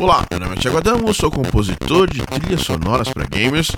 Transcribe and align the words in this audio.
Olá, 0.00 0.26
meu 0.30 0.40
nome 0.40 0.56
é 0.56 0.58
Thiago 0.58 0.78
Adamo, 0.78 1.12
sou 1.12 1.30
compositor 1.30 2.08
de 2.08 2.24
trilhas 2.24 2.62
sonoras 2.62 3.10
para 3.10 3.26
gamers. 3.26 3.70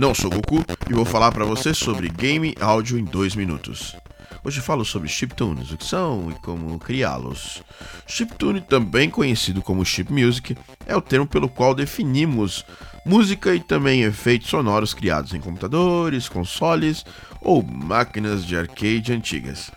Não 0.00 0.12
sou 0.12 0.28
Goku 0.28 0.64
e 0.90 0.92
vou 0.92 1.04
falar 1.04 1.30
para 1.30 1.44
você 1.44 1.72
sobre 1.72 2.08
game 2.08 2.52
áudio 2.60 2.98
em 2.98 3.04
2 3.04 3.36
minutos. 3.36 3.94
Hoje 4.42 4.60
falo 4.60 4.84
sobre 4.84 5.08
chiptunes, 5.08 5.70
o 5.70 5.76
que 5.76 5.84
são 5.84 6.32
e 6.32 6.34
como 6.40 6.80
criá-los. 6.80 7.62
Chiptune, 8.08 8.60
também 8.60 9.08
conhecido 9.08 9.62
como 9.62 9.84
chip 9.84 10.12
music, 10.12 10.56
é 10.84 10.96
o 10.96 11.00
termo 11.00 11.28
pelo 11.28 11.48
qual 11.48 11.76
definimos 11.76 12.66
música 13.06 13.54
e 13.54 13.60
também 13.60 14.02
efeitos 14.02 14.50
sonoros 14.50 14.92
criados 14.92 15.32
em 15.32 15.40
computadores, 15.40 16.28
consoles 16.28 17.06
ou 17.40 17.62
máquinas 17.62 18.44
de 18.44 18.56
arcade 18.56 19.12
antigas, 19.12 19.70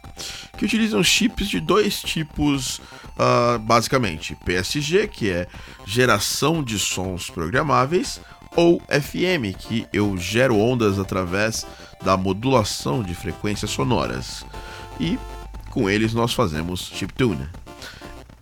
que 0.57 0.65
utilizam 0.65 1.03
chips 1.03 1.47
de 1.47 1.59
dois 1.59 2.01
tipos, 2.01 2.79
uh, 3.17 3.59
basicamente: 3.59 4.35
PSG, 4.45 5.07
que 5.07 5.29
é 5.29 5.47
geração 5.85 6.63
de 6.63 6.79
sons 6.79 7.29
programáveis, 7.29 8.19
ou 8.55 8.81
FM, 8.89 9.57
que 9.57 9.85
eu 9.91 10.17
gero 10.17 10.57
ondas 10.57 10.97
através 10.97 11.65
da 12.03 12.15
modulação 12.15 13.03
de 13.03 13.13
frequências 13.13 13.71
sonoras. 13.71 14.45
E 14.99 15.19
com 15.71 15.89
eles 15.89 16.13
nós 16.13 16.33
fazemos 16.33 16.91
chiptune. 16.93 17.47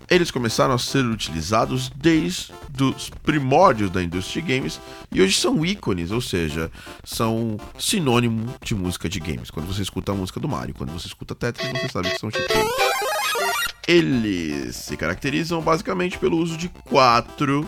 Eles 0.09 0.31
começaram 0.31 0.73
a 0.73 0.77
ser 0.77 1.05
utilizados 1.05 1.89
desde 1.95 2.51
os 2.81 3.09
primórdios 3.09 3.89
da 3.89 4.03
indústria 4.03 4.41
de 4.41 4.53
games 4.53 4.79
e 5.11 5.21
hoje 5.21 5.39
são 5.39 5.65
ícones, 5.65 6.11
ou 6.11 6.21
seja, 6.21 6.71
são 7.03 7.57
sinônimo 7.79 8.53
de 8.61 8.75
música 8.75 9.07
de 9.07 9.19
games. 9.19 9.49
Quando 9.49 9.67
você 9.67 9.81
escuta 9.81 10.11
a 10.11 10.15
música 10.15 10.39
do 10.39 10.47
Mario, 10.47 10.75
quando 10.75 10.91
você 10.91 11.07
escuta 11.07 11.33
Tetris, 11.35 11.71
você 11.71 11.89
sabe 11.89 12.09
que 12.11 12.19
são 12.19 12.29
chiptunes. 12.29 12.73
Eles 13.87 14.75
se 14.75 14.95
caracterizam 14.95 15.61
basicamente 15.61 16.17
pelo 16.17 16.37
uso 16.37 16.57
de 16.57 16.69
quatro 16.69 17.67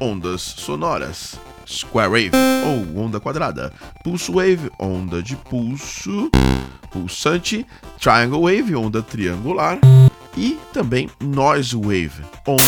ondas 0.00 0.42
sonoras. 0.42 1.38
Square 1.66 2.10
Wave, 2.10 2.30
ou 2.66 3.04
onda 3.04 3.18
quadrada, 3.18 3.72
Pulse 4.02 4.30
Wave, 4.30 4.70
onda 4.78 5.22
de 5.22 5.34
pulso, 5.34 6.30
pulsante, 6.90 7.66
Triangle 7.98 8.42
Wave, 8.42 8.76
onda 8.76 9.02
triangular, 9.02 9.78
e 10.36 10.58
também 10.72 11.08
Noise 11.20 11.76
Wave, 11.76 12.24
onda 12.46 12.62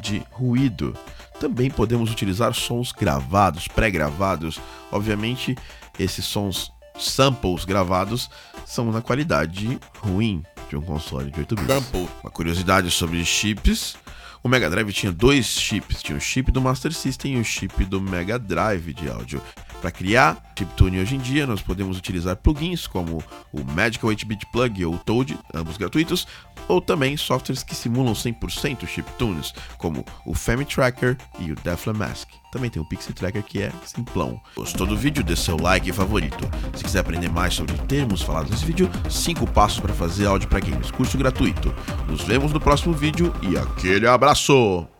de 0.00 0.22
ruído. 0.30 0.96
Também 1.40 1.70
podemos 1.70 2.10
utilizar 2.10 2.52
sons 2.54 2.92
gravados, 2.92 3.68
pré-gravados. 3.68 4.60
Obviamente, 4.90 5.56
esses 5.98 6.24
sons 6.24 6.72
samples 6.98 7.64
gravados 7.64 8.28
são 8.66 8.90
na 8.90 9.00
qualidade 9.00 9.78
ruim 10.00 10.42
de 10.68 10.76
um 10.76 10.80
console 10.80 11.30
de 11.30 11.40
8 11.40 11.54
bits. 11.54 11.74
Sample. 11.74 12.08
Uma 12.22 12.30
curiosidade 12.30 12.90
sobre 12.90 13.24
chips 13.24 13.96
o 14.42 14.48
Mega 14.48 14.70
Drive 14.70 14.92
tinha 14.92 15.12
dois 15.12 15.46
chips, 15.46 16.02
tinha 16.02 16.16
o 16.16 16.20
chip 16.20 16.52
do 16.52 16.60
Master 16.60 16.92
System 16.92 17.34
e 17.34 17.40
o 17.40 17.44
chip 17.44 17.84
do 17.84 18.00
Mega 18.00 18.38
Drive 18.38 18.94
de 18.94 19.08
áudio. 19.08 19.42
Para 19.80 19.90
criar 19.92 20.42
chiptune 20.58 21.00
hoje 21.00 21.14
em 21.14 21.18
dia, 21.18 21.46
nós 21.46 21.62
podemos 21.62 21.96
utilizar 21.96 22.36
plugins 22.36 22.86
como 22.86 23.22
o 23.52 23.64
Magical 23.72 24.10
8-Bit 24.10 24.46
Plug 24.50 24.84
ou 24.84 24.98
Toad, 24.98 25.38
ambos 25.54 25.76
gratuitos, 25.76 26.26
ou 26.66 26.80
também 26.80 27.16
softwares 27.16 27.62
que 27.62 27.74
simulam 27.74 28.12
100% 28.12 28.86
chiptunes, 28.86 29.54
como 29.78 30.04
o 30.26 30.34
Femi 30.34 30.64
Tracker 30.64 31.16
e 31.38 31.52
o 31.52 31.54
Defla 31.54 31.94
Mask. 31.94 32.28
Também 32.50 32.70
tem 32.70 32.82
o 32.82 32.88
Pixie 32.88 33.12
Tracker 33.12 33.42
que 33.42 33.62
é 33.62 33.72
simplão. 33.84 34.40
Gostou 34.56 34.86
do 34.86 34.96
vídeo? 34.96 35.22
Dê 35.22 35.36
seu 35.36 35.56
like 35.56 35.92
favorito. 35.92 36.48
Se 36.74 36.82
quiser 36.82 37.00
aprender 37.00 37.30
mais 37.30 37.54
sobre 37.54 37.76
termos 37.86 38.22
falados 38.22 38.50
nesse 38.50 38.64
vídeo, 38.64 38.90
5 39.08 39.46
passos 39.52 39.80
para 39.80 39.94
fazer 39.94 40.26
áudio 40.26 40.48
para 40.48 40.60
games, 40.60 40.90
curso 40.90 41.16
gratuito. 41.16 41.72
Nos 42.08 42.22
vemos 42.22 42.52
no 42.52 42.60
próximo 42.60 42.94
vídeo 42.94 43.32
e 43.42 43.56
aquele 43.56 44.06
abraço! 44.06 44.97